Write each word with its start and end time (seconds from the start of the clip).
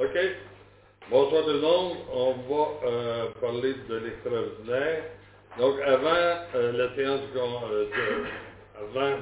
OK. 0.00 0.18
Bonsoir 1.10 1.44
tout 1.44 1.50
le 1.52 1.60
monde. 1.60 1.98
On 2.12 2.32
va 2.48 2.88
euh, 2.88 3.26
parler 3.40 3.74
de 3.88 3.96
l'extraordinaire. 3.96 5.04
Donc, 5.58 5.80
avant 5.82 6.46
euh, 6.56 6.72
la 6.72 6.96
séance, 6.96 7.22
qu'on- 7.34 7.70
euh, 7.70 7.86
de- 7.86 8.26
avant 8.84 9.18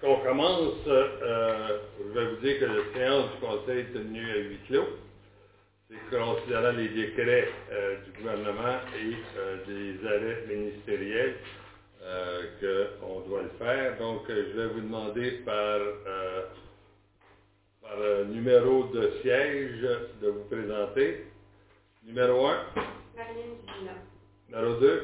qu'on 0.00 0.20
commence, 0.24 0.74
euh, 0.88 1.78
je 1.98 2.18
vais 2.18 2.26
vous 2.30 2.36
dire 2.42 2.60
que 2.60 2.64
la 2.66 2.94
séance 2.94 3.32
du 3.32 3.38
Conseil 3.40 3.80
est 3.80 3.94
tenue 3.94 4.30
à 4.32 4.36
huis 4.38 4.60
clos. 4.68 4.88
C'est 5.90 6.18
considérant 6.18 6.72
les 6.72 6.88
décrets 6.90 7.48
du 8.06 8.12
gouvernement 8.18 8.80
et 8.96 9.68
des 9.68 10.06
arrêts 10.08 10.46
ministériels 10.48 11.36
qu'on 13.00 13.20
doit 13.28 13.42
le 13.42 13.50
faire. 13.58 13.98
Donc, 13.98 14.22
je 14.28 14.34
vais 14.60 14.68
vous 14.68 14.80
demander 14.82 15.32
par, 15.46 15.80
par 17.88 17.98
euh, 18.00 18.24
numéro 18.24 18.84
de 18.84 19.10
siège 19.22 19.80
de 20.20 20.28
vous 20.28 20.44
présenter. 20.44 21.20
Numéro 22.04 22.46
1, 22.46 22.58
Marlène 23.16 23.56
Duvina. 23.66 23.92
numéro 24.48 24.74
2, 24.74 25.02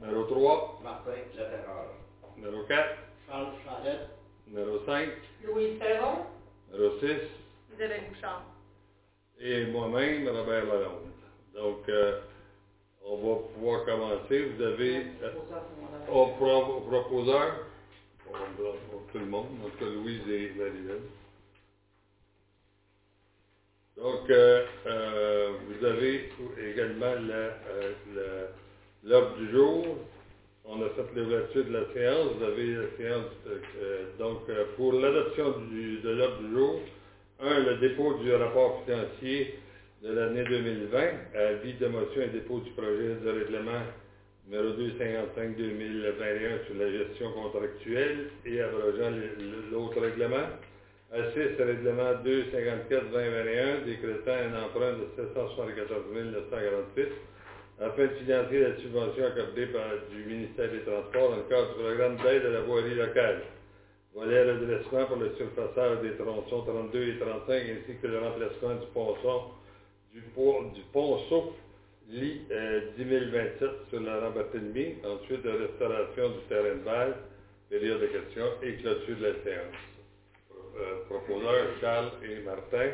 numéro 0.00 0.24
3, 0.24 0.78
Martin 0.82 1.10
Laterreur. 1.36 1.92
numéro 2.36 2.62
4, 2.64 2.88
Charles 3.26 3.52
Chandette. 3.64 4.00
numéro 4.46 4.78
5, 4.86 5.12
Louise 5.44 5.78
Perron. 5.78 6.24
numéro 6.72 6.92
6 7.00 7.06
Isabelle 7.74 8.04
Bouchard. 8.08 8.42
et 9.40 9.66
moi-même, 9.66 10.28
Robert 10.28 10.64
Lalonde. 10.66 11.02
Donc, 11.54 11.88
euh, 11.88 12.12
on 13.04 13.16
va 13.16 13.36
pouvoir 13.54 13.84
commencer. 13.84 14.42
Vous 14.42 14.62
avez 14.62 15.04
euh, 15.22 15.30
au, 16.12 16.26
pro- 16.26 16.76
au 16.76 16.80
proposeur, 16.80 17.54
pour, 18.56 18.76
pour 18.90 19.02
tout 19.12 19.18
le 19.18 19.26
monde, 19.26 19.48
Louise 19.80 20.22
et 20.30 20.52
Marie-Hélène. 20.56 21.02
Donc, 23.96 24.30
euh, 24.30 24.64
euh, 24.86 25.52
vous 25.68 25.84
avez 25.86 26.30
également 26.72 27.14
euh, 27.30 28.46
l'ordre 29.04 29.36
du 29.36 29.50
jour. 29.52 29.98
On 30.64 30.82
a 30.82 30.90
fait 30.90 31.04
l'ouverture 31.16 31.64
de 31.66 31.72
la 31.72 31.92
séance. 31.92 32.30
Vous 32.38 32.44
avez 32.44 32.74
la 32.76 32.96
séance, 32.96 33.26
donc, 34.18 34.40
pour 34.76 34.94
l'adoption 34.94 35.50
de 35.58 36.10
l'ordre 36.10 36.38
du 36.38 36.52
jour, 36.54 36.80
un, 37.40 37.60
le 37.60 37.76
dépôt 37.76 38.14
du 38.14 38.32
rapport 38.34 38.82
financier 38.84 39.54
de 40.02 40.12
l'année 40.12 40.44
2020, 40.44 41.10
avis 41.34 41.74
de 41.74 41.88
motion 41.88 42.22
et 42.22 42.28
dépôt 42.28 42.60
du 42.60 42.70
projet 42.72 43.16
de 43.16 43.30
règlement 43.30 43.82
numéro 44.50 44.70
255-2021 44.74 46.66
sur 46.66 46.74
la 46.78 46.90
gestion 46.90 47.30
contractuelle 47.32 48.30
et 48.44 48.60
abrogeant 48.60 49.10
l'autre 49.70 50.00
règlement. 50.00 50.48
A6, 51.14 51.56
règlement 51.58 52.14
254-2021, 52.24 53.84
décrétant 53.84 54.32
un 54.32 54.64
emprunt 54.64 54.92
de 54.94 55.06
774 55.16 56.02
948 56.12 57.08
afin 57.80 58.02
de 58.02 58.08
financer 58.08 58.58
la 58.60 58.76
subvention 58.76 59.24
accordée 59.26 59.66
par 59.66 59.86
du 60.10 60.24
ministère 60.24 60.70
des 60.70 60.80
Transports 60.80 61.30
dans 61.30 61.36
le 61.36 61.42
cadre 61.44 61.68
du 61.68 61.74
programme 61.82 62.16
d'aide 62.18 62.46
à 62.46 62.50
la 62.50 62.60
voirie 62.60 62.94
locale. 62.94 63.42
Volet 64.14 64.42
redressement 64.42 65.06
pour 65.06 65.16
le 65.16 65.32
surfaçage 65.36 66.00
des 66.02 66.14
tronçons 66.16 66.62
32 66.62 67.02
et 67.08 67.18
35 67.18 67.52
ainsi 67.54 67.96
que 68.02 68.06
le 68.08 68.18
remplacement 68.18 68.74
du 68.74 68.86
ponçon 68.92 69.42
du, 70.12 70.20
pont- 70.34 70.70
du 70.74 70.82
ponceau 70.92 71.54
10 72.10 72.40
027 72.98 73.70
sur 73.90 74.00
la 74.00 74.30
Barthélemy, 74.30 74.96
ensuite 75.04 75.42
de 75.42 75.50
restauration 75.50 76.30
du 76.30 76.40
terrain 76.48 76.74
de 76.74 76.84
base, 76.84 77.14
période 77.70 78.00
de 78.00 78.06
questions 78.06 78.50
et 78.62 78.74
clôture 78.76 79.16
de 79.18 79.26
la 79.26 79.32
séance. 79.44 79.76
Euh, 80.78 80.96
Charles 81.80 82.10
et 82.24 82.40
Martin. 82.40 82.90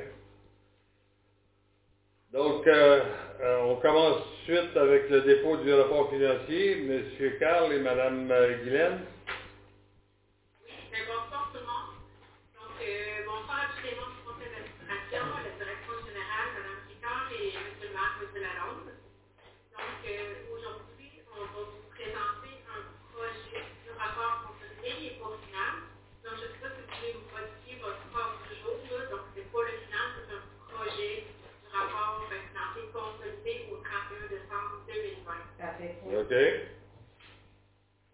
Donc, 2.32 2.66
euh, 2.66 3.00
euh, 3.40 3.58
on 3.68 3.76
commence 3.76 4.20
suite 4.44 4.76
avec 4.76 5.08
le 5.08 5.22
dépôt 5.22 5.56
du 5.58 5.72
rapport 5.72 6.10
financier. 6.10 6.76
Monsieur 6.76 7.30
Carl 7.38 7.72
et 7.72 7.78
Madame 7.80 8.30
euh, 8.30 8.58
Guylaine. 8.62 8.98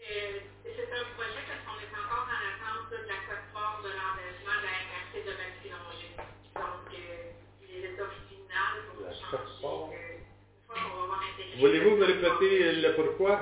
Euh, 0.00 0.40
c'est 0.64 0.92
un 0.92 1.06
projet 1.16 1.42
parce 1.48 1.62
qu'on 1.64 1.78
est 1.80 1.92
encore 1.96 2.26
en 2.28 2.40
attente 2.50 2.90
de 2.90 2.96
la 3.08 3.18
cote-part 3.28 3.80
de 3.82 3.88
l'engagement 3.88 4.56
de 4.60 4.66
la 4.68 4.74
MRC 4.84 5.14
de 5.24 5.32
Maxilongé. 5.40 6.08
Donc, 6.54 6.88
euh, 6.92 7.32
les 7.62 7.80
états 7.88 8.12
finales 8.28 8.78
vont 8.88 9.04
La 9.06 9.12
changer. 9.12 9.30
cote-part. 9.30 9.90
euh, 9.92 10.18
une 10.18 10.66
fois 10.66 10.76
qu'on 10.76 10.96
va 10.96 11.02
avoir 11.04 11.20
intégré. 11.22 11.56
Voulez-vous 11.60 11.96
me 11.96 12.04
répéter 12.04 12.72
le 12.82 12.94
pourquoi? 12.94 13.40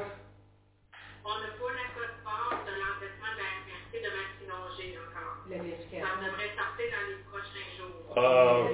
On 1.24 1.34
n'a 1.40 1.50
pas 1.58 1.72
la 1.74 1.88
cote-part 1.96 2.62
de 2.66 2.72
l'endettement 2.78 3.32
de 3.34 3.40
la 3.42 3.50
MRC 3.66 3.92
de 3.98 4.10
Maxilongé 4.14 4.86
encore. 4.98 5.34
Ça 5.48 6.14
devrait 6.22 6.52
sortir 6.56 6.86
dans 6.94 7.06
les 7.08 7.18
prochains 7.26 7.68
jours. 7.76 8.14
Ah, 8.16 8.68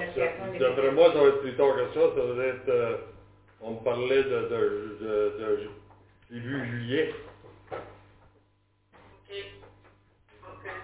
d'après 0.59 0.91
moi, 0.93 1.13
ça 1.13 1.21
va 1.21 1.29
être 1.29 1.41
plus 1.41 1.57
tard 1.57 1.75
que 1.77 1.87
ça. 1.95 2.03
Ça 2.15 2.23
va 2.23 2.45
être, 2.45 2.69
euh, 2.69 2.97
on 3.61 3.73
me 3.73 3.81
parlait 3.85 4.25
de, 4.25 4.39
de, 4.53 4.97
de, 5.01 5.35
de 5.39 5.71
juillet. 6.31 7.15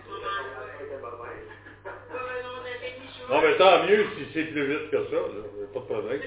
Moment-là. 0.08 1.22
Ouais, 2.10 2.16
ouais, 2.18 2.42
non, 3.28 3.42
mais 3.42 3.56
tant 3.58 3.86
mieux 3.86 4.06
si 4.16 4.26
c'est 4.34 4.44
plus 4.46 4.66
vite 4.66 4.90
que 4.90 5.04
ça. 5.06 5.16
là. 5.16 5.42
Pas 5.72 5.80
de 5.80 5.84
problème. 5.84 6.22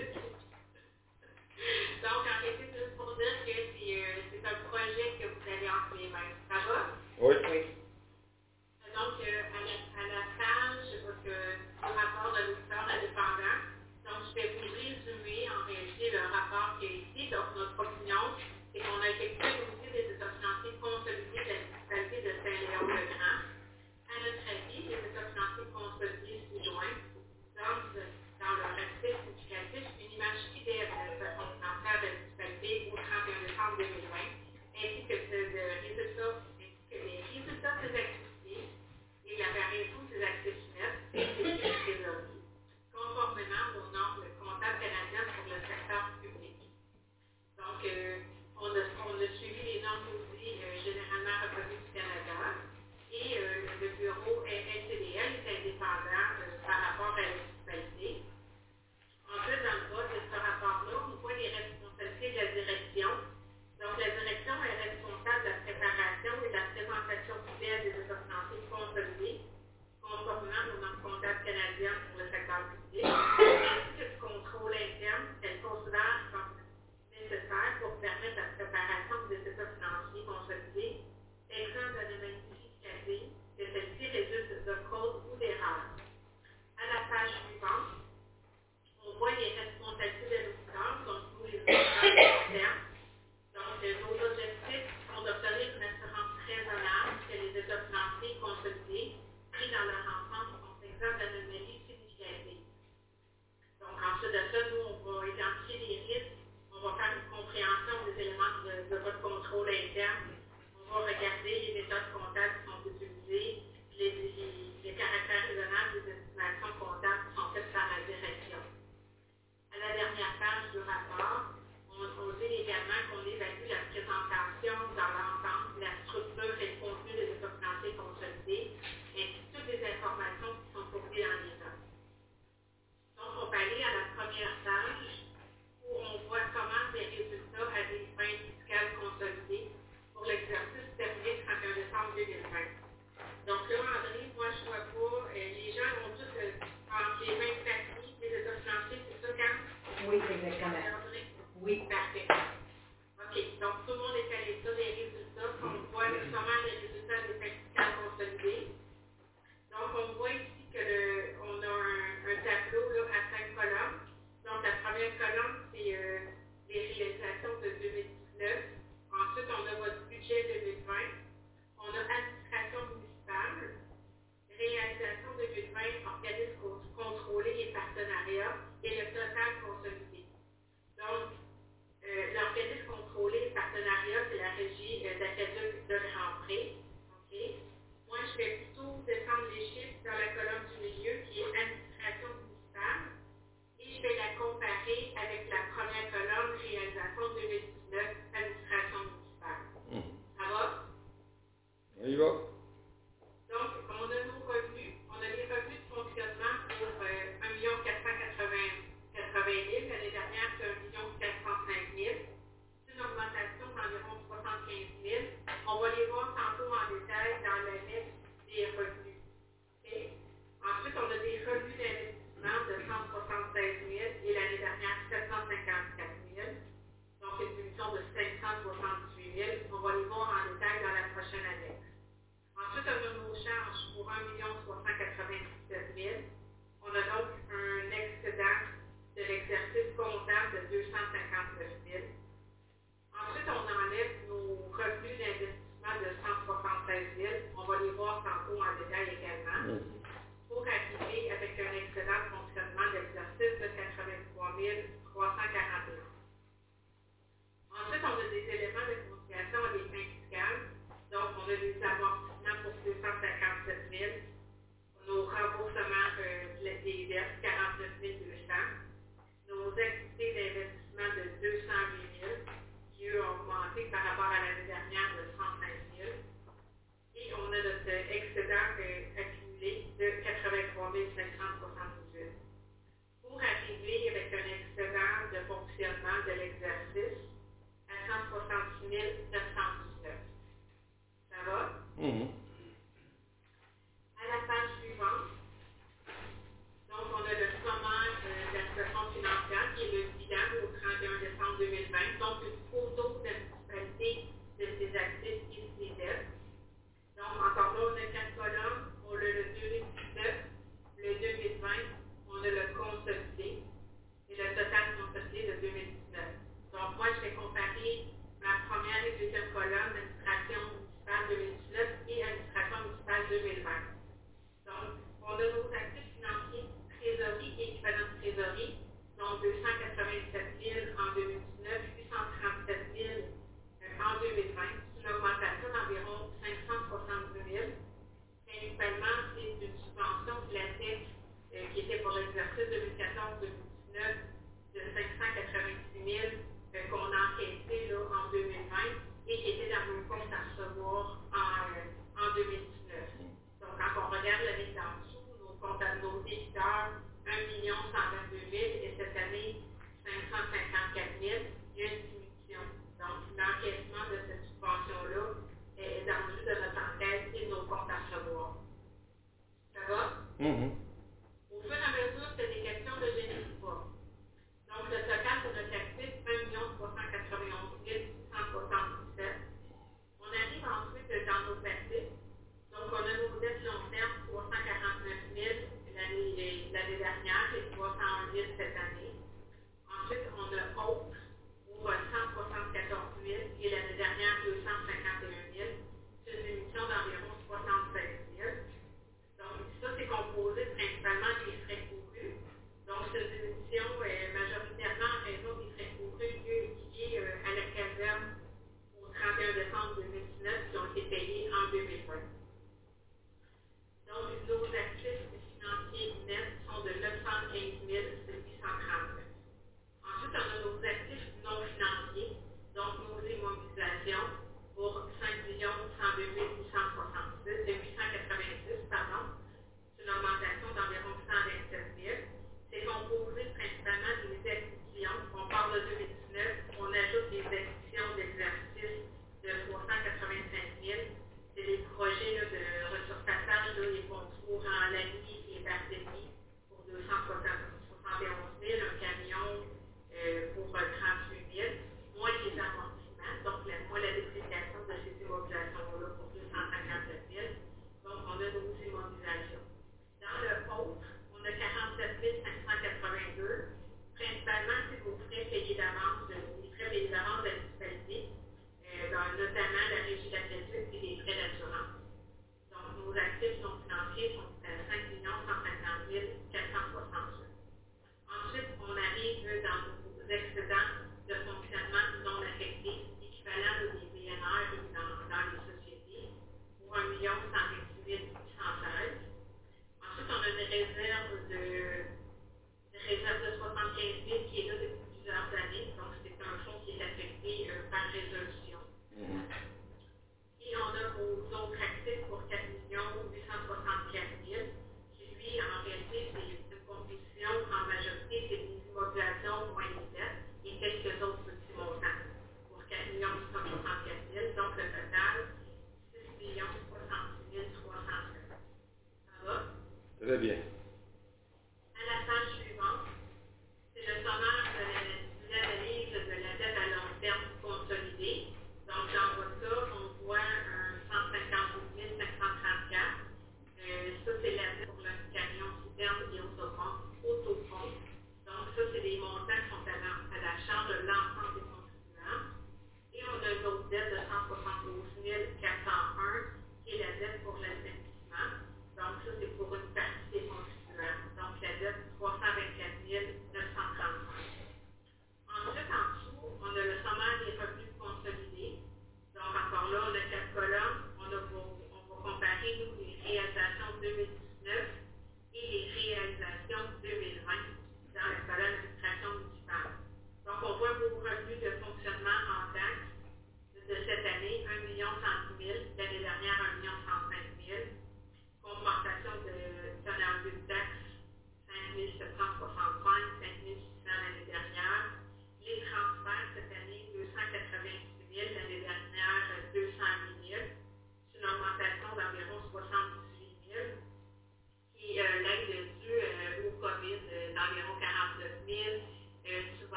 to 47.85 48.25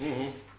Mm-hmm. 0.00 0.49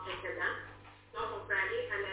Dr. 0.00 0.16
Kira, 0.24 0.48
Novel 1.12 1.44
Brady, 1.44 1.84
and 1.92 2.09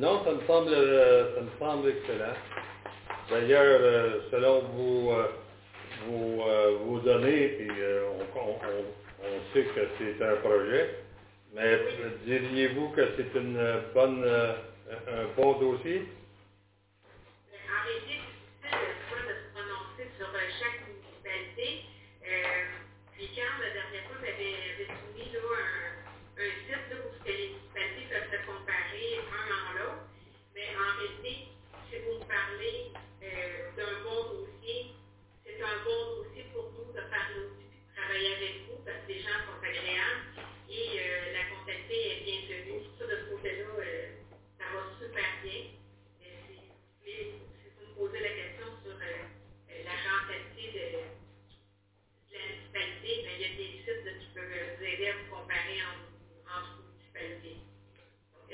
Non, 0.00 0.24
ça 0.24 0.32
me 0.32 0.42
semble, 0.48 0.70
euh, 0.74 1.36
ça 1.36 1.42
me 1.42 1.50
semble 1.60 1.90
excellent. 1.90 2.34
D'ailleurs, 3.30 3.80
euh, 3.82 4.20
selon 4.30 4.62
vous, 4.70 5.10
euh, 5.12 5.28
vous, 6.06 6.42
on, 8.36 8.40
on, 8.40 8.84
on 9.24 9.54
sait 9.54 9.64
que 9.64 9.80
c'est 9.98 10.24
un 10.24 10.36
projet, 10.38 10.96
mais 11.54 11.80
diriez-vous 12.26 12.90
que 12.90 13.02
c'est 13.16 13.38
une 13.38 13.58
bonne, 13.94 14.24
un 14.26 15.26
bon 15.36 15.54
dossier? 15.60 16.04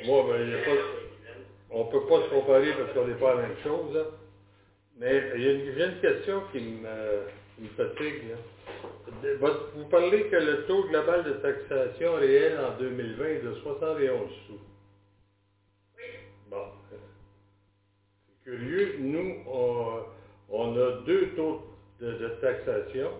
Moi, 0.06 0.24
ben, 0.28 0.54
on 1.70 1.84
ne 1.84 1.90
peut 1.90 2.06
pas 2.06 2.22
se 2.22 2.30
comparer 2.30 2.72
parce 2.74 2.92
qu'on 2.92 3.08
n'est 3.08 3.18
pas 3.18 3.34
la 3.34 3.42
même 3.42 3.56
chose. 3.64 3.96
Hein. 3.96 4.06
Mais 4.98 5.32
il 5.34 5.42
y 5.42 5.82
a 5.82 5.86
une, 5.86 6.00
question 6.00 6.42
qui 6.52 6.60
me, 6.60 7.68
fatigue. 7.76 8.22
Hein. 8.32 9.28
Vous 9.74 9.84
parlez 9.86 10.28
que 10.28 10.36
le 10.36 10.64
taux 10.66 10.84
global 10.84 11.24
de 11.24 11.32
taxation 11.32 12.14
réel 12.14 12.56
en 12.60 12.78
2020 12.78 13.24
est 13.26 13.42
de 13.42 13.54
71 13.54 14.30
sous. 14.46 14.52
Oui. 15.96 16.04
Bon. 16.48 16.66
C'est 16.88 18.50
curieux. 18.50 18.96
Nous, 19.00 19.42
on, 20.48 20.78
a 20.78 21.02
deux 21.04 21.30
taux 21.34 21.62
de, 22.00 22.28
taxation. 22.40 23.10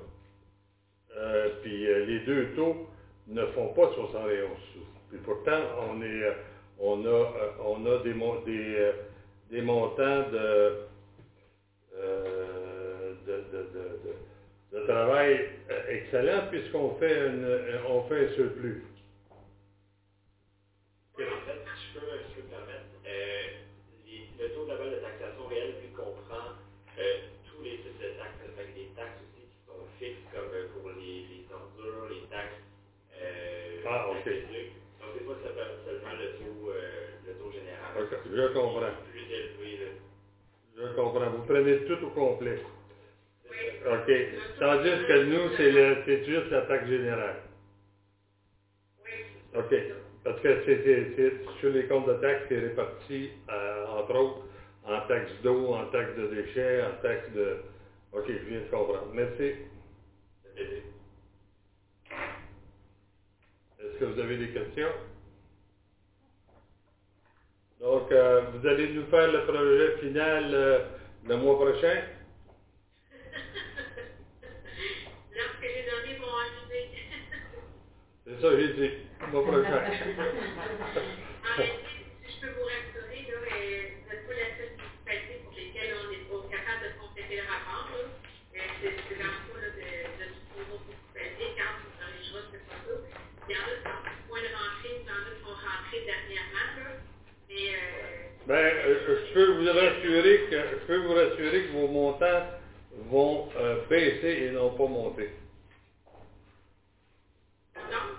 Euh, 1.16 1.48
puis 1.62 1.86
euh, 1.88 2.04
les 2.04 2.20
deux 2.20 2.54
taux 2.54 2.86
ne 3.26 3.44
font 3.46 3.74
pas 3.74 3.92
71 3.92 4.50
sous. 4.72 4.86
Puis 5.10 5.18
pourtant, 5.24 5.60
on 5.90 6.00
est... 6.00 6.32
Euh, 6.80 7.48
on 7.60 7.86
a, 7.86 7.98
des, 8.44 8.74
euh, 8.76 8.92
montants 9.62 10.22
de, 10.30 10.72
euh, 11.96 13.14
travail 14.86 15.46
excellent 15.88 16.42
puisqu'on 16.50 16.90
fait, 16.96 17.30
fait 18.02 18.26
un 18.26 18.28
surplus. 18.28 18.82
je 38.24 38.48
comprends. 38.52 38.92
Je 40.76 40.94
comprends. 40.94 41.30
Vous 41.30 41.42
prenez 41.42 41.78
tout 41.84 42.04
au 42.04 42.10
complet. 42.10 42.58
OK. 43.86 44.10
Tandis 44.60 44.98
que 45.08 45.18
nous, 45.24 45.50
c'est 45.56 45.70
le, 45.70 45.98
c'est 46.06 46.24
juste 46.24 46.50
l'attaque 46.50 46.86
générale. 46.86 47.36
OK. 49.54 49.74
Parce 50.24 50.40
que 50.40 50.58
c'est, 50.66 51.34
sur 51.60 51.70
les 51.70 51.86
comptes 51.86 52.06
de 52.06 52.14
taxes, 52.14 52.42
c'est 52.48 52.58
réparti, 52.60 53.30
euh, 53.48 53.86
entre 53.86 54.14
autres, 54.16 54.42
en 54.84 55.00
taxes 55.02 55.32
d'eau, 55.42 55.74
en 55.74 55.86
taxes 55.86 56.14
de 56.14 56.26
déchets, 56.26 56.82
en 56.82 56.94
taxes 57.02 57.30
de... 57.30 57.56
OK, 58.12 58.24
je 58.28 58.48
viens 58.48 58.60
de 58.60 58.66
comprendre. 58.70 59.08
Merci. 59.12 59.54
Est-ce 63.80 63.98
que 63.98 64.04
vous 64.06 64.18
avez 64.20 64.36
des 64.36 64.50
questions? 64.50 64.92
Donc, 67.80 68.10
euh, 68.12 68.42
vous 68.52 68.66
allez 68.66 68.94
nous 68.94 69.08
faire 69.10 69.30
le 69.32 69.44
projet 69.44 69.98
final 70.00 70.54
euh, 70.54 70.80
le 71.24 71.36
mois 71.36 71.56
prochain? 71.56 72.02
Lorsque 75.32 75.62
les 75.62 75.84
données 75.84 76.18
vont 76.18 76.34
arriver. 76.34 76.90
C'est 78.26 78.40
ça, 78.40 78.58
j'ai 78.58 78.74
dit. 78.74 78.92
Le 79.20 79.28
mois 79.28 79.44
prochain. 79.44 79.82
En 81.44 81.54
réalité, 81.56 82.06
si 82.24 82.34
je 82.34 82.40
peux 82.40 82.52
vous 82.54 82.64
rassurer, 82.64 83.26
là, 83.28 83.38
euh, 83.38 83.86
vous 84.02 84.10
n'êtes 84.10 84.26
pas 84.26 84.34
la 84.34 84.56
seule 84.56 84.72
municipalité 84.76 85.40
pour 85.44 85.52
lesquelles 85.54 85.94
on 85.94 86.10
est 86.10 86.24
pas 86.28 86.42
capable 86.50 86.82
de 86.84 86.90
compléter 86.98 87.36
le 87.36 87.46
rapport. 87.46 87.88
Là. 87.92 88.00
Euh, 88.56 88.60
c'est 88.80 88.94
c'est 89.08 89.18
dans 89.18 89.30
le 89.30 89.40
cas 89.46 89.58
là, 89.60 89.68
de, 89.70 89.88
de 90.18 90.24
toutes 90.32 90.50
les 90.56 90.66
autres 90.72 90.86
municipalités, 90.88 91.48
quand 91.56 91.70
vous 91.78 91.92
corrigerez, 91.98 92.44
c'est 92.52 92.64
pas 92.66 92.78
ça. 92.84 92.94
Il 93.48 93.52
y 93.52 93.56
en 93.58 93.66
a 93.68 93.72
qui 93.76 93.84
sont 93.84 94.00
plus 94.02 94.18
point 94.28 94.42
de 94.42 94.52
rentrée, 94.54 94.94
il 95.02 95.06
y 95.06 95.12
en 95.12 95.22
a 95.22 95.30
qui 95.30 95.40
sont 95.44 95.56
rentrés 95.56 96.02
dernièrement. 96.06 96.70
Là. 96.78 96.88
Mais, 97.48 97.66
euh, 97.74 98.35
Ben, 98.46 98.54
euh, 98.56 98.98
je 99.06 99.34
peux 99.34 99.46
vous 99.52 99.66
rassurer 99.72 100.40
que 100.50 100.56
je 100.80 100.86
peux 100.86 100.98
vous 100.98 101.14
rassurer 101.14 101.62
que 101.64 101.72
vos 101.72 101.88
montants 101.88 102.42
vont 103.10 103.46
euh, 103.56 103.76
baisser 103.88 104.28
et 104.46 104.50
non 104.52 104.70
pas 104.72 104.86
monter. 104.86 105.30
pardon, 107.74 108.14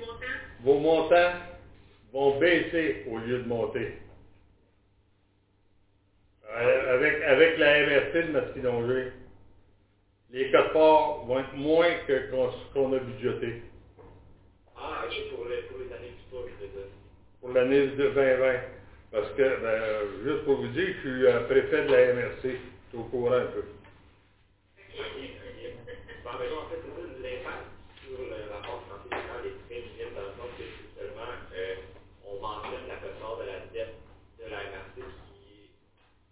montants? 0.00 0.26
Vos 0.60 0.78
montants 0.78 1.34
vont 2.12 2.38
baisser 2.38 3.02
au 3.06 3.18
lieu 3.18 3.38
de 3.40 3.46
monter. 3.46 3.92
Euh, 6.50 6.94
Avec, 6.94 7.22
avec 7.22 7.56
la 7.58 7.84
MRC 7.84 8.12
de 8.24 8.30
Masquinongé, 8.32 9.08
les 10.30 10.50
codes 10.50 10.72
parts 10.72 11.20
vont 11.26 11.40
être 11.40 11.54
moins 11.54 11.94
que 12.06 12.20
qu'on 12.30 12.50
qu'on 12.72 12.92
a 12.94 13.00
budgété 13.00 13.56
Ah, 14.76 15.04
ok, 15.06 15.28
pour, 15.30 15.44
le, 15.44 15.62
pour 15.64 15.78
les 15.78 15.92
années 15.92 16.12
futures, 16.24 16.46
je 16.48 16.64
veux 16.66 16.68
dire. 16.72 16.88
pour 17.40 17.50
l'année 17.50 17.86
de 17.86 17.90
2020. 17.92 18.60
Parce 19.12 19.28
que, 19.36 19.42
ben, 19.60 20.24
juste 20.24 20.44
pour 20.44 20.56
vous 20.56 20.68
dire, 20.68 20.88
je 20.88 21.00
suis 21.00 21.26
euh, 21.26 21.44
préfet 21.44 21.84
de 21.84 21.92
la 21.92 22.14
MRC. 22.14 22.42
Je 22.44 22.48
suis 22.48 22.98
au 22.98 23.04
courant 23.04 23.34
un 23.34 23.44
peu. 23.52 23.60
Ok, 23.60 24.88
ok. 24.96 25.60
Bon, 26.24 26.30
mais 26.40 26.48
non, 26.48 26.58
en 26.64 26.68
fait, 26.72 26.80
c'est 26.80 26.96
ça, 26.96 27.04
l'impact 27.20 27.68
sur 28.00 28.16
le 28.24 28.40
rapport 28.48 28.80
financier 28.88 29.12
général 29.12 29.44
est 29.44 29.58
très 29.68 29.80
minime 29.84 30.14
dans 30.16 30.24
le 30.24 30.32
sens 30.40 30.48
que 30.56 30.64
c'est 30.64 30.90
seulement, 30.96 31.28
euh, 31.28 31.74
on 32.24 32.40
mentionne 32.40 32.88
la 32.88 32.96
plupart 33.04 33.36
de 33.36 33.44
la 33.44 33.58
dette 33.68 34.00
de 34.40 34.44
la 34.48 34.60
MRC 34.72 34.96
qui 34.96 35.04
est, 35.04 35.68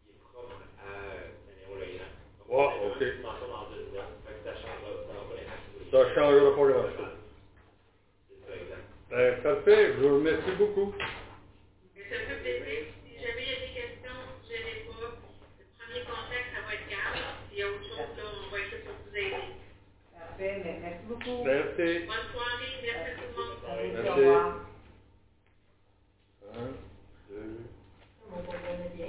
qui 0.00 0.08
est 0.16 0.20
propre 0.32 0.56
à 0.80 0.88
Néo-Loyan. 1.52 2.08
Ouais, 2.48 2.72
ok. 2.80 3.00
Une 3.04 3.20
mention 3.20 3.48
dans 3.52 3.68
une 3.76 3.92
dette, 3.92 4.08
fait 4.24 4.40
que 4.40 4.42
ça 4.48 4.56
changera, 4.56 4.88
ça 5.04 5.20
pas 5.20 5.36
l'impact. 5.36 5.68
Ça 5.92 6.00
ne 6.00 6.08
changera 6.16 6.48
pas 6.56 6.64
grand-chose. 6.64 7.12
C'est 8.24 8.40
ça, 8.40 8.52
exact. 8.56 8.88
Ben, 9.12 9.28
parfait, 9.44 9.92
je 9.92 10.00
vous 10.00 10.16
remercie 10.16 10.56
beaucoup. 10.56 10.94
Mais 11.94 12.04
ça 12.08 12.16
me 12.22 12.40
fait 12.40 12.58
plaisir. 12.60 12.86
Si 13.04 13.12
jamais 13.20 13.42
il 13.44 13.50
y 13.50 13.54
a 13.54 13.60
des 13.66 13.74
questions, 13.74 14.18
je 14.48 14.54
n'ai 14.54 14.82
pas. 14.86 15.14
Le 15.60 15.66
premier 15.78 16.02
contact, 16.06 16.46
ça 16.54 16.60
va 16.66 16.74
être 16.74 16.88
Carl. 16.88 17.18
S'il 17.50 17.58
y 17.58 17.62
a 17.62 17.68
autre 17.68 17.84
chose, 17.84 18.10
là, 18.16 18.24
on 18.24 18.50
va 18.50 18.58
être 18.58 18.70
là 18.72 18.78
pour 18.86 18.96
vous 19.04 19.16
aider. 19.16 19.46
Parfait, 20.14 20.54
mais 20.64 20.78
merci 20.80 21.04
beaucoup. 21.24 21.44
Merci. 21.44 22.06
Bonne 22.06 22.26
soirée, 22.32 22.80
merci 22.82 23.08
à 23.08 23.14
tout 23.14 23.28
le 23.28 23.34
monde. 23.36 23.58
Merci, 23.64 24.20
Merci. 24.20 24.24
Un, 26.52 26.72
deux. 27.28 27.56
On 28.26 28.36
va 28.36 28.40
bien, 28.42 28.74
bien. 28.94 29.06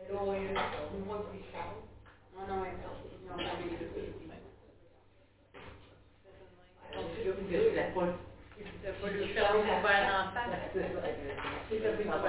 Mais 0.00 0.08
là, 0.08 0.14
on 0.20 0.32
est 0.34 0.52
là, 0.52 0.60
on 0.92 0.98
voit 1.04 1.22
plus 1.30 1.40
tard. 1.52 1.74
Non, 2.34 2.46
non. 2.46 2.64
Je 7.24 7.30
vous 8.90 9.34
la 9.34 9.44
pas 9.80 9.82
faire 9.82 10.14
en 10.14 10.32
face. 10.32 10.50
C'est 10.72 10.82
secondaire. 10.82 12.26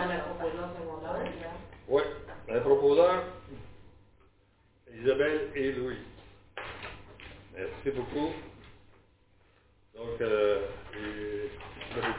Oui, 1.88 2.02
un 2.50 2.60
proposeur, 2.62 3.24
Isabelle 4.94 5.50
et 5.56 5.72
Louis. 5.72 6.15
Merci 7.56 7.92
beaucoup. 7.92 8.34
Donc, 9.96 10.22
euh, 10.22 10.60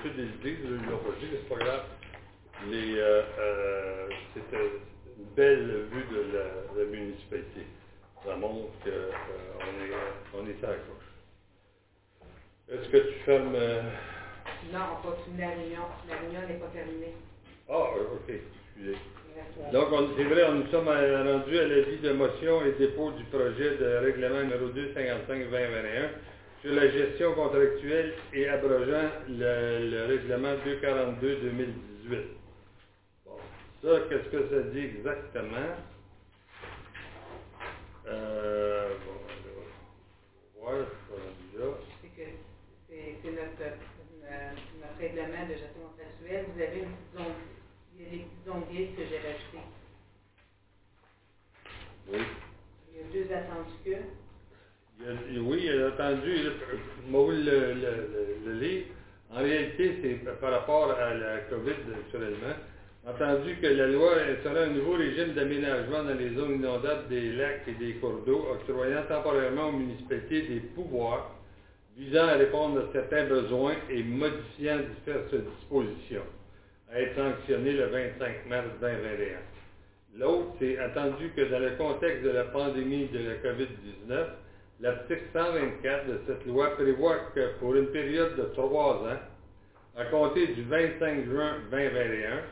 toutes 0.02 0.16
des 0.16 0.24
idées, 0.24 0.56
l'avez 0.64 0.86
pas 0.86 1.18
dit, 1.20 1.28
mais 1.30 1.38
c'est 1.42 1.48
pas 1.48 1.64
grave. 1.64 1.84
Les, 2.68 2.98
euh, 2.98 3.22
euh, 3.38 4.08
c'était 4.32 4.70
une 5.18 5.24
belle 5.34 5.86
vue 5.92 6.04
de 6.10 6.32
la, 6.32 6.44
la 6.82 6.84
municipalité. 6.90 7.66
Ça 8.24 8.34
montre 8.36 8.72
qu'on 8.82 8.88
est, 8.88 9.92
on 10.34 10.46
est 10.46 10.64
à 10.64 10.70
la 10.70 10.76
coche. 10.78 11.04
Est-ce 12.70 12.88
que 12.88 12.96
tu 12.96 13.14
fermes... 13.24 13.54
euh, 13.54 13.82
Non, 14.72 14.80
on 14.98 15.08
continue 15.12 15.40
la 15.40 15.50
réunion. 15.50 15.82
La 16.08 16.16
réunion 16.16 16.48
n'est 16.48 16.58
pas 16.58 16.68
terminée. 16.68 17.14
Ah, 17.68 17.90
ok, 18.14 18.28
excusez. 18.30 18.96
Donc, 19.72 19.88
on- 19.92 20.08
c'est 20.16 20.24
vrai, 20.24 20.52
nous 20.52 20.66
sommes 20.70 20.88
rendus 20.88 21.58
à 21.58 21.66
l'avis 21.68 21.98
de 21.98 22.12
motion 22.12 22.64
et 22.64 22.72
dépôt 22.72 23.10
du 23.12 23.24
projet 23.24 23.76
de 23.78 23.96
règlement 24.04 24.42
numéro 24.42 24.68
255-2021 24.70 26.10
sur 26.62 26.74
la 26.74 26.88
gestion 26.90 27.34
contractuelle 27.34 28.14
et 28.32 28.48
abrogeant 28.48 29.10
le, 29.28 29.90
le 29.90 30.06
règlement 30.06 30.54
242-2018. 30.64 32.22
Bon, 33.26 33.36
ça, 33.82 34.00
qu'est-ce 34.08 34.28
que 34.30 34.48
ça 34.50 34.62
dit 34.72 34.80
exactement? 34.80 35.76
Euh, 38.08 38.88
bon, 39.06 39.12
on 40.56 40.60
va 40.70 40.74
voir, 40.74 40.86
je 40.86 41.14
suis 41.14 41.22
rendu 41.22 41.58
là. 41.58 41.78
C'est 42.88 43.16
c'est 43.22 43.30
notre, 43.32 43.62
euh, 43.62 44.50
notre 44.80 44.98
règlement 44.98 45.44
de 45.46 45.54
gestion 45.54 45.82
contractuelle. 45.90 46.46
Vous 46.54 46.60
avez 46.62 46.78
une 46.80 46.96
zone, 47.14 47.34
zones 48.46 48.64
grises 48.70 48.94
que 48.96 49.02
j'ai 49.08 49.18
rajoutées. 49.18 49.66
Oui. 52.12 52.18
Il 52.92 52.98
y 52.98 53.22
a 53.22 53.26
deux 53.26 53.34
attendus 53.34 53.78
que. 53.84 53.90
Il 55.00 55.08
a- 55.08 55.30
il- 55.30 55.40
oui, 55.40 55.60
il 55.64 55.82
a 55.82 55.88
attendu, 55.88 56.36
moi, 57.08 57.32
le, 57.32 57.74
le, 57.74 58.36
le 58.46 58.52
livre. 58.60 58.86
En 59.30 59.38
réalité, 59.38 59.98
c'est 60.02 60.40
par 60.40 60.52
rapport 60.52 60.90
à 60.92 61.14
la 61.14 61.38
COVID, 61.50 61.74
naturellement. 61.90 62.54
Entendu 63.06 63.56
que 63.60 63.66
la 63.66 63.86
loi 63.88 64.14
instaura 64.32 64.62
un 64.62 64.68
nouveau 64.70 64.94
régime 64.94 65.32
d'aménagement 65.34 66.02
dans 66.04 66.14
les 66.14 66.34
zones 66.34 66.56
inondables 66.56 67.08
des 67.08 67.32
lacs 67.32 67.62
et 67.68 67.72
des 67.74 67.94
cours 67.94 68.20
d'eau, 68.26 68.48
octroyant 68.52 69.02
temporairement 69.08 69.68
aux 69.68 69.72
municipalités 69.72 70.42
des 70.42 70.60
pouvoirs 70.60 71.30
visant 71.96 72.26
à 72.26 72.32
répondre 72.34 72.80
à 72.80 72.92
certains 72.92 73.24
besoins 73.26 73.74
et 73.90 74.02
modifiant 74.02 74.78
diverses 75.04 75.34
dispositions, 75.34 76.24
à 76.92 77.00
être 77.00 77.16
sanctionné 77.16 77.72
le 77.72 77.86
25 77.86 78.46
mars 78.48 78.66
2021. 78.80 79.38
L'autre, 80.18 80.46
c'est 80.58 80.78
attendu 80.78 81.30
que 81.36 81.42
dans 81.42 81.58
le 81.58 81.70
contexte 81.76 82.22
de 82.22 82.30
la 82.30 82.44
pandémie 82.44 83.08
de 83.08 83.18
la 83.18 83.34
COVID-19, 83.36 84.26
l'article 84.80 85.22
124 85.32 86.06
de 86.06 86.20
cette 86.26 86.46
loi 86.46 86.74
prévoit 86.76 87.18
que 87.34 87.58
pour 87.58 87.74
une 87.74 87.88
période 87.88 88.36
de 88.36 88.44
trois 88.54 88.94
ans, 88.94 89.18
à 89.96 90.04
compter 90.06 90.46
du 90.48 90.62
25 90.62 91.24
juin 91.26 91.56
2021, 91.70 92.42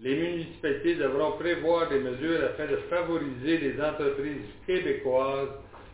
les 0.00 0.16
municipalités 0.16 0.96
devront 0.96 1.32
prévoir 1.32 1.88
des 1.88 2.00
mesures 2.00 2.44
afin 2.44 2.66
de 2.66 2.76
favoriser 2.90 3.58
les 3.58 3.80
entreprises 3.80 4.46
québécoises 4.66 5.50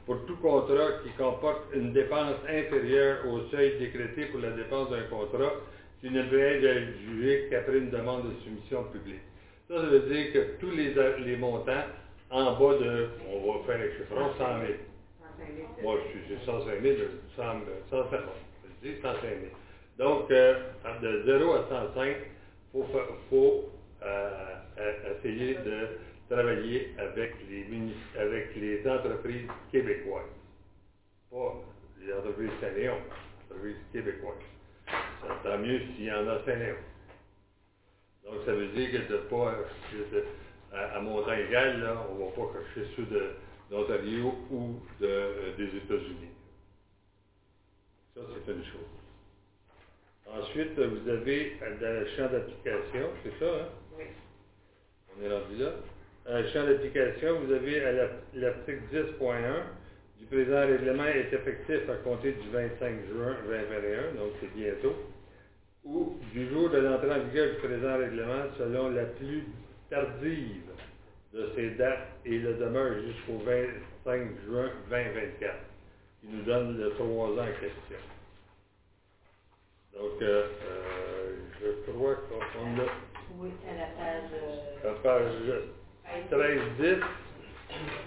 pour 0.07 0.25
tout 0.25 0.37
contrat 0.37 1.03
qui 1.05 1.11
comporte 1.19 1.65
une 1.75 1.93
dépense 1.93 2.37
inférieure 2.49 3.27
au 3.27 3.41
seuil 3.51 3.79
décrété 3.79 4.27
pour 4.27 4.41
la 4.41 4.51
dépense 4.53 4.89
d'un 4.91 5.03
contrat 5.11 5.53
qui 6.01 6.11
ne 6.11 6.23
peut 6.23 6.41
être 6.41 6.97
jugé 7.07 7.49
qu'après 7.51 7.79
une 7.79 7.91
demande 7.91 8.31
de 8.31 8.35
soumission 8.41 8.85
publique. 8.85 9.21
Ça, 9.69 9.77
ça 9.77 9.83
veut 9.87 10.01
dire 10.01 10.33
que 10.33 10.39
tous 10.61 10.71
les, 10.71 10.95
montants 11.37 11.85
en 12.31 12.53
bas 12.59 12.75
de, 12.79 13.09
on 13.29 13.53
va 13.59 13.65
faire 13.67 13.91
chiffrons, 13.97 14.31
100 14.39 14.39
000. 14.39 14.73
105 15.39 15.57
000. 15.57 15.69
Moi, 15.83 15.97
je 16.05 16.09
suis 16.19 16.29
j'ai 16.29 16.45
105 16.45 16.83
000, 16.83 16.97
100, 17.37 17.43
105 17.91 18.11
000, 18.11 18.23
je 18.83 18.89
dis 18.89 19.01
105 19.03 19.23
000. 19.23 19.35
Donc, 19.99 20.31
euh, 20.31 20.55
de 21.03 21.23
0 21.27 21.53
à 21.55 21.67
105, 21.69 22.17
il 22.17 22.73
faut, 22.73 22.85
fa- 22.93 23.07
faut 23.31 23.65
euh, 24.03 24.55
euh, 24.79 25.15
essayer 25.19 25.55
de 25.55 25.89
travailler 26.31 26.89
avec 26.99 27.33
les, 27.49 27.67
avec 28.19 28.55
les 28.57 28.87
entreprises 28.89 29.49
québécoises. 29.73 30.25
Pas 31.31 31.55
les 32.01 32.13
entreprises 32.13 32.51
Saint-Léon, 32.61 32.97
les 32.97 33.55
entreprises 33.57 33.83
québécoises. 33.93 34.58
Ça, 35.22 35.29
tant 35.44 35.59
mieux 35.59 35.81
s'il 35.96 36.05
y 36.07 36.12
en 36.12 36.29
a 36.29 36.44
Saint-Léon. 36.44 36.77
Donc, 38.24 38.35
ça 38.46 38.53
veut 38.55 38.68
dire 38.68 38.92
que 38.92 39.12
de 39.12 39.18
pas, 39.18 39.57
de- 39.92 40.24
à, 40.72 40.96
à 40.96 41.01
montant 41.01 41.33
égal, 41.35 41.81
là, 41.81 42.07
on 42.11 42.16
ne 42.16 42.24
va 42.24 42.33
pas 42.33 42.53
chercher 42.74 42.90
ceux 42.96 43.05
de, 43.07 43.31
d'Ontario 43.70 44.35
ou 44.51 44.81
de, 45.01 45.07
euh, 45.07 45.57
des 45.57 45.77
États-Unis. 45.79 46.31
Ça, 48.14 48.22
c'est 48.46 48.53
une 48.53 48.64
chose. 48.64 48.87
Ensuite, 50.29 50.79
vous 50.79 51.09
avez 51.11 51.59
euh, 51.62 51.79
dans 51.81 52.01
le 52.01 52.07
champ 52.16 52.29
d'application, 52.33 53.11
c'est 53.24 53.38
ça, 53.38 53.53
hein? 53.62 53.68
Oui. 53.98 54.05
On 55.18 55.22
est 55.24 55.33
rendu 55.35 55.57
là. 55.57 55.72
Dans 56.27 56.38
le 56.38 56.48
champ 56.48 56.64
d'application, 56.66 57.40
vous 57.40 57.53
avez 57.53 57.85
à 57.85 57.92
la- 57.92 58.11
l'article 58.35 58.83
10.1 58.92 59.64
du 60.19 60.27
présent 60.27 60.61
règlement 60.67 61.05
est 61.07 61.33
effectif 61.33 61.89
à 61.91 61.97
compter 62.05 62.33
du 62.33 62.49
25 62.51 63.07
juin 63.13 63.37
2021, 63.47 64.15
donc 64.15 64.33
c'est 64.41 64.53
bientôt, 64.55 64.95
ou 65.85 66.19
du 66.33 66.49
jour 66.51 66.71
de 66.71 66.79
l'entrée 66.79 67.13
en 67.13 67.21
vigueur 67.25 67.51
du 67.55 67.57
présent 67.59 67.99
règlement 67.99 68.45
selon 68.59 68.91
la 68.91 69.05
plus 69.05 69.45
tardive 69.91 70.63
de 71.33 71.51
ces 71.55 71.71
dates 71.71 72.09
et 72.25 72.39
le 72.39 72.55
demeure 72.55 72.95
jusqu'au 73.07 73.39
25 73.45 74.29
juin 74.47 74.71
2024, 74.91 75.55
qui 76.21 76.27
nous 76.29 76.43
donne 76.43 76.79
le 76.79 76.91
trois 76.91 77.29
ans 77.29 77.39
en 77.39 77.61
question. 77.61 77.99
Donc, 79.95 80.23
euh, 80.23 80.47
euh, 80.65 81.37
je 81.61 81.91
crois 81.93 82.17
qu'on 82.17 82.81
a 82.81 82.87
Oui, 83.39 83.51
à 83.69 83.75
la 83.75 83.87
page. 83.97 84.31
euh, 84.85 84.91
à 84.91 84.95
page 85.03 85.33
13-10. 86.79 87.01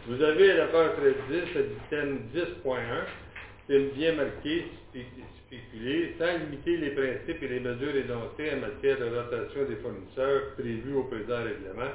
Vous 0.08 0.22
avez 0.24 0.52
à 0.52 0.58
la 0.58 0.68
page 0.68 0.92
13-10 1.30 1.56
le 1.56 1.66
thème 1.90 2.20
10.1, 2.34 2.80
c'est 3.68 3.80
bien 3.96 4.14
marqué, 4.14 4.66
spé- 4.90 5.06
spéculé, 5.48 6.16
sans 6.20 6.40
limiter 6.40 6.78
les 6.78 6.92
principes 6.92 7.44
et 7.44 7.48
les 7.48 7.60
mesures 7.60 7.96
énoncées 7.96 8.52
en 8.56 8.62
matière 8.62 9.00
de 9.00 9.06
rotation 9.16 9.66
des 9.70 9.76
fournisseurs 9.78 10.54
prévus 10.58 10.96
au 10.96 11.04
présent 11.04 11.44
règlement, 11.44 11.92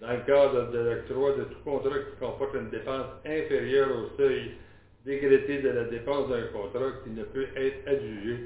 dans 0.00 0.12
le 0.12 0.20
cadre 0.26 0.72
de 0.72 0.78
l'octroi 0.78 1.32
de 1.32 1.44
tout 1.44 1.60
contrat 1.64 1.98
qui 1.98 2.16
comporte 2.20 2.54
une 2.54 2.70
dépense 2.70 3.06
inférieure 3.26 3.90
au 3.96 4.16
seuil 4.16 4.52
décrété 5.04 5.58
de 5.60 5.68
la 5.70 5.84
dépense 5.84 6.28
d'un 6.30 6.44
contrat 6.52 6.92
qui 7.04 7.10
ne 7.10 7.24
peut 7.24 7.48
être 7.56 7.88
adjugé 7.88 8.38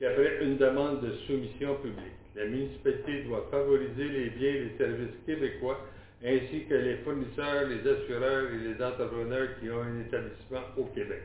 qu'après 0.00 0.38
une 0.42 0.56
demande 0.58 1.00
de 1.02 1.12
soumission 1.26 1.74
publique. 1.76 2.14
La 2.36 2.46
municipalité 2.46 3.22
doit 3.24 3.46
favoriser 3.50 4.08
les 4.10 4.30
biens 4.30 4.50
et 4.50 4.60
les 4.60 4.76
services 4.78 5.16
québécois 5.26 5.80
ainsi 6.24 6.64
que 6.64 6.74
les 6.74 6.96
fournisseurs, 6.98 7.68
les 7.68 7.88
assureurs 7.88 8.48
et 8.52 8.58
les 8.58 8.82
entrepreneurs 8.82 9.48
qui 9.60 9.70
ont 9.70 9.82
un 9.82 10.00
établissement 10.00 10.62
au 10.76 10.84
Québec. 10.86 11.22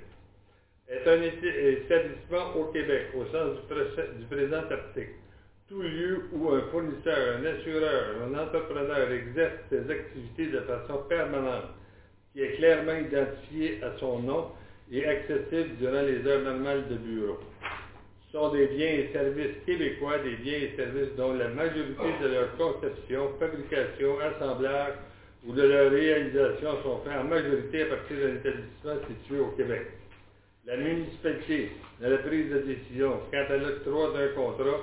Est 0.89 1.07
un 1.07 1.21
établissement 1.21 2.55
au 2.55 2.65
Québec 2.65 3.07
au 3.15 3.25
sens 3.25 3.57
du 4.19 4.25
présent 4.25 4.63
article. 4.69 5.13
Tout 5.69 5.81
lieu 5.81 6.25
où 6.33 6.49
un 6.49 6.61
fournisseur, 6.69 7.37
un 7.37 7.45
assureur, 7.45 8.23
un 8.27 8.37
entrepreneur 8.37 9.09
exerce 9.09 9.53
ses 9.69 9.89
activités 9.89 10.47
de 10.47 10.59
façon 10.61 11.03
permanente, 11.07 11.71
qui 12.33 12.41
est 12.41 12.57
clairement 12.57 12.97
identifié 12.97 13.81
à 13.81 13.97
son 13.99 14.19
nom 14.19 14.47
et 14.91 15.05
accessible 15.05 15.77
durant 15.79 16.01
les 16.01 16.27
heures 16.27 16.43
normales 16.43 16.89
de 16.89 16.95
bureau 16.95 17.39
sont 18.31 18.49
des 18.53 18.67
biens 18.67 18.87
et 18.87 19.09
services 19.11 19.57
québécois, 19.65 20.19
des 20.19 20.35
biens 20.37 20.53
et 20.57 20.73
services 20.75 21.13
dont 21.17 21.33
la 21.33 21.49
majorité 21.49 22.07
de 22.21 22.27
leur 22.29 22.55
conception, 22.57 23.29
fabrication, 23.39 24.19
assemblage 24.19 24.93
ou 25.45 25.53
de 25.53 25.63
leur 25.63 25.91
réalisation 25.91 26.81
sont 26.83 26.99
faits 27.03 27.19
en 27.19 27.23
majorité 27.25 27.83
à 27.83 27.85
partir 27.87 28.17
d'un 28.17 28.35
établissement 28.35 28.95
situé 29.09 29.39
au 29.39 29.47
Québec. 29.57 29.87
La 30.65 30.77
municipalité, 30.77 31.71
dans 31.99 32.09
la 32.09 32.17
prise 32.19 32.49
de 32.51 32.59
décision 32.59 33.19
quant 33.31 33.45
à 33.53 33.57
l'octroi 33.57 34.13
d'un 34.13 34.27
contrat 34.29 34.79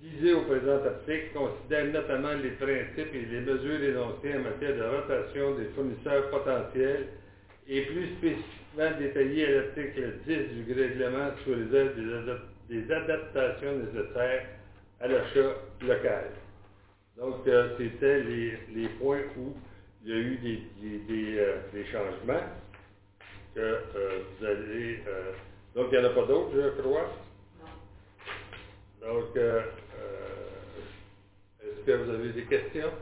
visé 0.00 0.32
au 0.32 0.42
présent 0.42 0.78
article, 0.84 1.30
considère 1.34 1.86
notamment 1.92 2.34
les 2.42 2.50
principes 2.50 3.14
et 3.14 3.26
les 3.30 3.40
mesures 3.40 3.82
énoncées 3.82 4.34
en 4.36 4.40
matière 4.42 4.76
de 4.76 4.84
rotation 4.96 5.56
des 5.56 5.64
fournisseurs 5.74 6.30
potentiels 6.30 7.06
et 7.68 7.82
plus 7.82 8.06
spécifiquement 8.18 8.98
détaillé 8.98 9.46
à 9.46 9.50
l'article 9.50 10.12
10 10.26 10.36
du 10.64 10.72
règlement 10.72 11.30
sur 11.44 11.56
les 11.56 11.76
aides 11.76 11.96
des, 11.96 12.12
adap- 12.12 12.46
des 12.68 12.90
adaptations 12.92 13.78
nécessaires 13.78 14.46
à 15.00 15.08
l'achat 15.08 15.54
local. 15.82 16.30
Donc, 17.16 17.46
euh, 17.46 17.76
c'était 17.78 18.20
les, 18.20 18.58
les 18.74 18.88
points 18.90 19.22
où 19.38 19.54
il 20.04 20.10
y 20.10 20.12
a 20.12 20.16
eu 20.18 20.36
des, 20.38 20.62
des- 20.80 20.98
des, 21.00 21.38
euh, 21.38 21.56
des 21.72 21.84
changements 21.86 22.44
que 23.54 23.60
euh, 23.60 24.20
vous 24.40 24.46
allez... 24.46 25.00
donc, 25.74 25.88
il 25.92 25.98
n'y 26.00 26.06
en 26.06 26.10
a 26.10 26.14
pas 26.14 26.26
d'autres, 26.26 26.52
je 26.54 26.82
crois? 26.82 27.08
Non. 27.60 27.66
Donc, 29.08 29.36
est-ce 31.62 31.86
que 31.86 31.92
vous 31.92 32.10
avez 32.10 32.30
des 32.32 32.44
questions? 32.46 32.92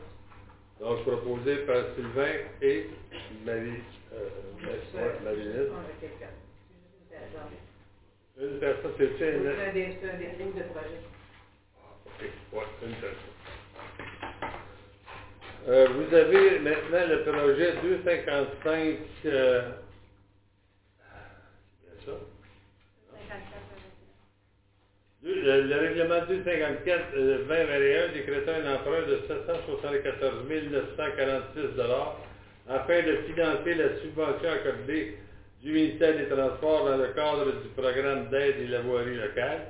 Donc, 0.79 1.01
proposé 1.03 1.57
par 1.65 1.83
Sylvain 1.95 2.33
et 2.61 2.87
Marie, 3.45 3.81
euh, 4.13 4.29
ouais, 4.95 5.19
Marie-Lise. 5.23 5.69
Une 8.41 8.59
personne. 8.59 8.93
C'est 8.97 9.05
une... 9.05 9.47
un 9.47 9.73
c'est 10.01 10.09
un 10.09 10.17
dépôt 10.17 10.57
de 10.57 10.63
projet. 10.63 11.01
Ok, 12.05 12.21
ouais, 12.53 12.65
une 12.83 12.95
personne. 12.95 13.33
Euh, 15.67 15.87
vous 15.89 16.15
avez 16.15 16.59
maintenant 16.59 17.05
le 17.07 17.23
projet 17.23 17.73
255, 17.81 18.97
euh, 19.25 19.61
c'est 21.83 22.05
ça? 22.05 22.17
54, 23.29 23.61
Deux- 25.23 25.41
Le, 25.41 25.61
le 25.69 25.77
règlement 25.77 26.21
254 26.21 27.05
euh, 27.15 27.39
2021 27.47 28.09
décrétant 28.13 28.53
un 28.53 28.75
emprunt 28.75 29.03
de 29.03 29.19
774 29.27 30.43
946 30.47 31.81
afin 32.67 33.03
de 33.03 33.15
financer 33.27 33.75
la 33.75 33.95
subvention 33.97 34.49
accordée 34.49 35.13
du 35.61 35.71
ministère 35.71 36.17
des 36.17 36.27
Transports 36.27 36.85
dans 36.85 36.97
le 36.97 37.07
cadre 37.13 37.45
du 37.45 37.67
programme 37.75 38.29
d'aide 38.29 38.57
et 38.59 38.67
la 38.67 38.81
voirie 38.81 39.15
locale, 39.15 39.67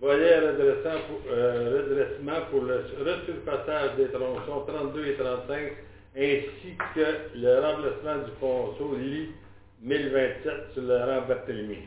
volet 0.00 0.38
redressant 0.38 1.00
euh, 1.28 1.82
redressement 1.82 2.40
pour 2.50 2.62
le 2.62 2.84
resurfaçage 2.98 3.96
des 3.96 4.08
tronçons 4.08 4.64
32 4.66 5.06
et 5.06 5.14
35 5.14 5.72
ainsi 6.16 6.76
que 6.94 7.38
le 7.38 7.60
remplacement 7.60 8.24
du 8.24 8.30
ponceau 8.40 8.96
LI 8.96 9.30
1027 9.82 10.72
sur 10.74 10.82
le 10.82 10.96
rang 10.96 11.26
Barthélemy. 11.28 11.78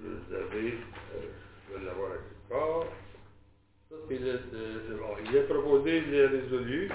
Vous 0.00 0.34
avez, 0.34 0.68
euh, 0.68 1.28
je 1.68 1.78
vais 1.78 1.84
l'avoir 1.84 2.12
à 2.12 2.14
il 4.10 5.36
est 5.36 5.42
proposé, 5.48 6.02
il 6.06 6.14
est 6.14 6.26
résolu, 6.26 6.90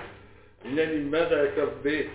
unanimement 0.66 1.30
d'accorder 1.30 2.10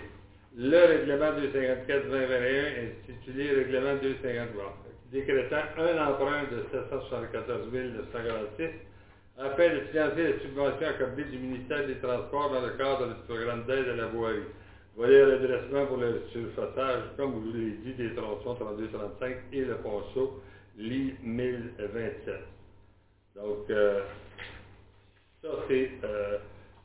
le 0.55 0.77
règlement 0.85 1.31
254-2021 1.31 3.09
intitulé 3.09 3.51
Règlement 3.53 3.95
253, 4.01 4.77
décrétant 5.11 5.55
un 5.77 6.07
emprunt 6.07 6.43
de 6.51 6.63
774 6.71 7.71
946 7.71 8.69
afin 9.39 9.69
de 9.69 9.79
financer 9.91 10.23
la 10.33 10.39
subvention 10.41 10.87
accordée 10.87 11.23
du 11.23 11.39
ministère 11.39 11.87
des 11.87 11.95
Transports 11.95 12.51
dans 12.51 12.61
le 12.61 12.73
cadre 12.77 13.07
du 13.07 13.21
programme 13.27 13.65
d'aide 13.65 13.89
à 13.89 13.95
la 13.95 14.05
voirie. 14.07 14.43
Volet 14.95 15.23
redressement 15.23 15.87
pour 15.87 15.97
le 15.97 16.21
surfaçage, 16.31 17.01
comme 17.17 17.31
vous 17.31 17.51
l'avez 17.51 17.71
dit, 17.83 17.93
des 17.95 18.13
tronçons 18.13 18.53
32-35 18.53 19.35
et 19.53 19.61
le 19.61 19.77
ponceau 19.77 20.39
LI 20.77 21.15
1027. 21.23 22.35
Donc, 23.35 23.67
euh, 23.71 24.01
ça 25.41 25.49
c'est... 25.67 25.89
euh, 26.03 26.37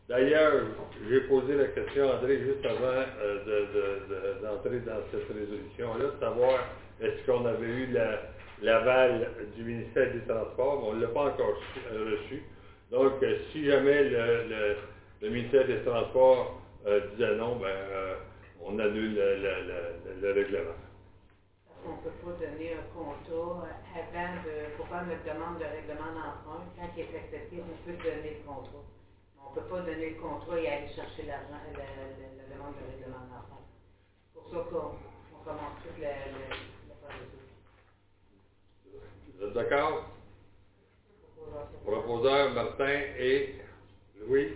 D'ailleurs, 0.09 0.65
j'ai 1.09 1.21
posé 1.23 1.55
la 1.57 1.69
question 1.69 2.11
à 2.11 2.17
André 2.17 2.39
juste 2.41 2.65
avant 2.65 2.85
euh, 3.21 3.39
de- 3.45 3.67
de- 3.75 4.15
de- 4.15 4.43
d'entrer 4.43 4.81
dans 4.81 5.01
cette 5.13 5.29
résolution-là, 5.29 6.07
de 6.07 6.19
savoir 6.21 6.67
est-ce 7.01 7.27
qu'on 7.27 7.45
avait 7.47 7.67
eu 7.67 7.87
la- 7.93 8.21
l'aval 8.63 9.31
du 9.57 9.65
ministère 9.65 10.13
des 10.13 10.23
Transports. 10.23 10.85
On 10.85 10.95
ne 10.95 11.03
l'a 11.03 11.09
pas 11.09 11.27
encore 11.27 11.57
euh, 11.93 12.17
reçu. 12.17 12.43
Donc, 12.91 13.23
euh, 13.23 13.37
si 13.53 13.65
jamais 13.65 14.05
le, 14.05 14.77
ministère 15.31 15.67
des 15.67 15.81
Transports 15.83 16.55
disait 17.13 17.35
non, 17.37 17.57
ben, 17.57 18.17
on 18.63 18.79
annule 18.79 19.15
le, 19.15 19.37
le- 19.37 19.63
le- 19.69 20.21
le 20.23 20.33
règlement. 20.33 20.77
Qu'on 21.85 21.91
ne 21.93 21.97
peut 22.03 22.17
pas 22.25 22.33
donner 22.47 22.73
un 22.75 22.83
contrat 22.95 23.69
avant 23.95 24.35
de, 24.45 24.77
pour 24.77 24.89
faire 24.89 25.05
notre 25.07 25.25
demande 25.25 25.59
de 25.59 25.65
règlement 25.65 26.13
d'emprunt. 26.13 26.65
Quand 26.77 26.89
il 26.97 27.03
est 27.03 27.17
accepté, 27.17 27.63
on 27.63 27.87
peut 27.87 27.97
donner 28.05 28.31
le 28.39 28.45
contrat. 28.45 28.85
On 29.45 29.51
ne 29.51 29.55
peut 29.57 29.69
pas 29.69 29.81
donner 29.83 30.11
le 30.11 30.17
contrat 30.21 30.59
et 30.61 30.69
aller 30.69 30.89
chercher 30.95 31.25
l'argent, 31.25 31.61
la, 31.75 31.85
la- 31.85 32.37
la 32.37 32.55
demande 32.55 32.75
de 32.77 32.87
règlement. 32.93 33.27
C'est 34.35 34.41
pour 34.41 34.51
ça 34.51 34.59
qu'on 34.71 34.93
on 35.37 35.45
commence 35.45 35.75
toute 35.83 35.99
la, 35.99 36.11
la, 36.11 36.49
la 36.89 36.95
procédure. 37.01 37.41
Vous 39.39 39.45
êtes 39.47 39.55
d'accord? 39.55 40.05
Proposeur 41.85 42.53
Martin 42.55 43.03
et 43.19 43.55
Louis. 44.21 44.53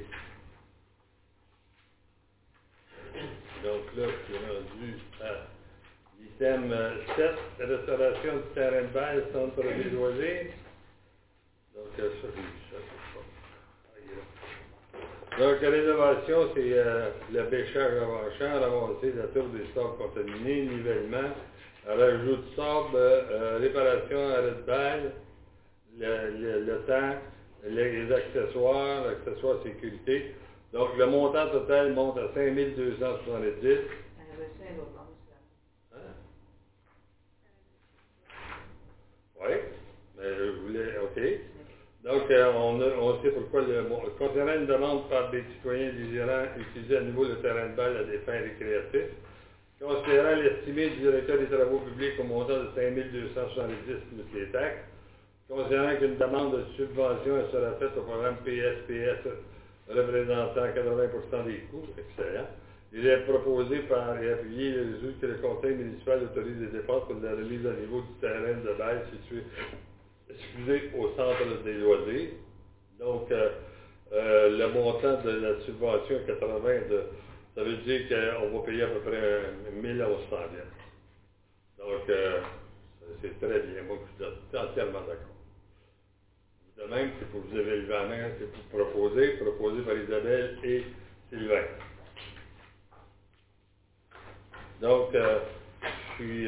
Donc 3.65 3.83
là, 3.95 4.07
je 4.09 4.35
suis 4.35 4.47
rendu 4.47 4.99
à 5.23 5.47
l'item 6.21 6.73
euh, 6.73 6.99
7, 7.17 7.35
restauration 7.61 8.37
du 8.39 8.55
terrain 8.55 8.83
de 8.83 8.89
balle, 8.89 9.29
centre 9.33 9.63
des 9.63 9.91
loisirs. 9.91 10.47
Donc 11.75 11.99
euh, 12.01 12.11
ça, 12.23 12.29
ça, 12.29 12.77
c'est 12.79 13.15
pas. 13.15 13.25
Ah, 13.89 13.99
il 14.05 14.11
est 14.13 14.17
là. 14.17 14.23
Donc, 15.39 15.63
la 15.63 15.71
rénovation, 15.71 16.51
c'est 16.55 16.73
euh, 16.73 17.11
le 17.33 17.43
bêchage 17.45 17.95
avant 18.03 18.21
champ, 18.39 18.61
ramasser 18.61 19.13
la 19.17 19.29
tour 19.29 19.49
des 19.49 19.65
sables 19.75 19.97
contaminés, 19.97 20.67
nivellement, 20.67 21.31
rajout 21.87 22.37
de 22.37 22.55
sable, 22.55 22.95
euh, 22.97 23.59
réparation, 23.59 24.29
arrêt 24.29 24.51
de 24.51 24.67
balle, 24.67 25.13
le, 25.99 26.61
le, 26.67 26.79
temps, 26.87 27.17
les, 27.65 28.13
accessoires, 28.13 29.07
l'accessoire 29.07 29.63
sécurité. 29.63 30.35
Donc, 30.75 30.91
le 30.99 31.07
montant 31.07 31.49
total 31.49 31.95
monte 31.95 32.19
à 32.19 32.29
5270. 32.35 33.65
Elle 33.65 33.73
avait 33.73 34.45
reçu 34.45 34.61
un 34.69 34.79
autre 34.81 34.93
nom, 34.93 35.09
ça. 35.29 35.97
Hein? 35.97 36.13
Oui, 39.41 39.55
mais 40.19 40.35
je 40.37 40.51
voulais, 40.61 40.99
OK. 40.99 41.19
Donc, 42.05 42.29
euh, 42.31 42.53
on, 42.53 43.23
sait 43.23 43.31
pourquoi 43.31 43.63
le 43.63 43.83
bon, 43.83 44.01
une 44.03 44.67
demande 44.67 45.09
par 45.09 45.31
des 45.31 45.45
citoyens 45.55 45.93
désirant 45.93 46.51
utiliser 46.59 46.97
à 46.97 47.01
nouveau 47.03 47.25
le 47.25 47.37
terrain 47.37 47.69
de 47.69 47.77
balle 47.77 47.97
à 47.97 48.05
des 48.05 48.19
fins 48.27 48.43
récréatives, 48.43 49.15
considérant 49.81 50.35
l'estimé 50.35 50.89
du 50.91 50.97
directeur 50.97 51.39
des 51.39 51.47
travaux 51.47 51.79
publics 51.79 52.19
au 52.19 52.25
montant 52.25 52.59
de 52.59 52.69
5 52.75 52.95
270 52.95 53.75
plus 53.87 54.41
les 54.41 54.51
taxes, 54.51 54.83
considérant 55.49 55.95
qu'une 55.95 56.17
demande 56.17 56.57
de 56.57 56.65
subvention 56.77 57.39
sera 57.53 57.71
faite 57.79 57.97
au 57.97 58.03
programme 58.03 58.37
PSPS 58.45 59.23
représentant 59.89 60.75
80 60.75 61.45
des 61.47 61.59
coûts, 61.71 61.87
excellent, 61.97 62.49
il 62.93 63.07
est 63.07 63.19
proposé 63.27 63.79
par 63.89 64.21
et 64.21 64.33
appuyé 64.33 64.73
résolu 64.73 65.15
que 65.21 65.27
le 65.27 65.35
conseil 65.35 65.77
municipal 65.77 66.25
autorise 66.25 66.61
les 66.61 66.79
dépenses 66.79 67.05
pour 67.07 67.17
la 67.23 67.31
remise 67.31 67.65
à 67.65 67.73
niveau 67.79 68.01
du 68.03 68.13
terrain 68.21 68.59
de 68.59 68.77
bail 68.77 69.03
situé 69.13 69.43
excusez, 70.35 70.91
au 70.95 71.09
centre 71.17 71.63
des 71.65 71.75
loisirs. 71.75 72.31
Donc, 72.99 73.31
euh, 73.31 73.51
euh, 74.13 74.49
le 74.59 74.69
montant 74.69 75.21
de 75.23 75.31
la 75.31 75.61
subvention 75.61 76.17
est 76.21 76.27
80 76.27 76.89
de, 76.89 77.05
ça 77.55 77.63
veut 77.63 77.77
dire 77.79 78.09
qu'on 78.09 78.51
va 78.59 78.65
payer 78.67 78.83
à 78.83 78.89
peu 78.89 79.01
près 79.01 79.53
1000 79.73 79.97
1100 79.97 80.37
bien. 80.53 80.65
Donc, 81.79 82.09
euh, 82.09 82.41
c'est 83.23 83.39
très 83.41 83.61
bien. 83.61 83.83
Moi, 83.83 83.99
je 84.19 84.25
suis 84.25 84.59
entièrement 84.59 85.01
d'accord. 85.03 85.37
De 86.79 86.85
même, 86.85 87.11
c'est 87.19 87.29
pour 87.31 87.41
vous 87.43 87.57
avez 87.57 87.83
la 87.83 88.05
main, 88.05 88.31
c'est 88.39 88.51
pour 88.51 88.65
proposer, 88.87 89.33
proposé 89.33 89.83
par 89.83 89.97
Isabelle 89.97 90.57
et 90.65 90.83
Sylvain. 91.31 91.65
Donc, 94.81 95.11
je 95.13 96.15
suis, 96.17 96.47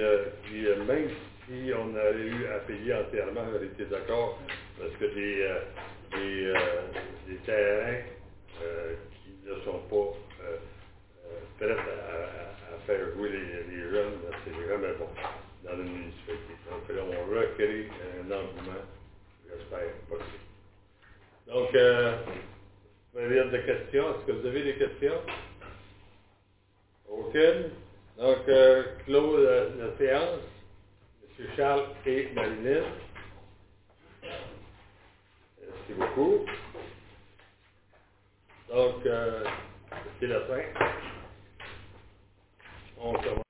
même 0.87 1.11
si 1.47 1.73
on 1.75 1.91
aurait 1.95 2.15
eu 2.15 2.47
à 2.47 2.59
payer 2.61 2.95
entièrement, 2.95 3.45
j'aurais 3.53 3.67
été 3.67 3.85
d'accord, 3.87 4.39
parce 4.79 4.93
que 4.93 5.05
des, 5.15 5.43
euh, 5.43 5.61
des, 6.13 6.47
euh, 6.47 6.83
des 7.29 7.37
terrains 7.45 8.03
euh, 8.63 8.95
qui 9.23 9.35
ne 9.47 9.55
sont 9.63 9.81
pas 9.91 10.17
prêts 11.59 11.73
à, 11.73 12.79
faire 12.87 13.13
jouer 13.15 13.31
les, 13.31 13.91
jeunes, 13.91 14.21
c'est 14.45 14.51
vraiment 14.51 14.99
bon 14.99 15.09
dans 15.63 15.75
une 15.81 15.91
municipalité. 15.91 16.53
Donc 16.71 16.89
là, 16.95 17.03
on 17.03 17.31
recrée 17.31 17.89
un 18.21 18.31
engouement, 18.31 18.85
j'espère, 19.49 19.95
possible. 20.09 20.45
Donc, 21.47 21.71
période 23.15 23.51
de 23.51 23.59
questions? 23.59 24.11
Est-ce 24.11 24.27
que 24.27 24.33
vous 24.33 24.47
avez 24.47 24.65
des 24.65 24.75
questions? 24.75 25.21
Aucune? 27.09 27.71
Donc, 28.19 28.45
clôt 29.07 29.43
la, 29.43 29.61
la 29.69 29.97
séance. 29.97 30.54
M. 31.39 31.47
Charles 31.57 31.89
et 32.07 32.30
Marilyn. 32.35 32.85
Merci 35.61 35.93
beaucoup. 35.99 36.47
Donc, 38.68 39.07
euh, 39.07 39.45
c'est 40.20 40.26
la 40.26 40.41
fin. 40.43 40.62
On 42.99 43.12
commence. 43.14 43.45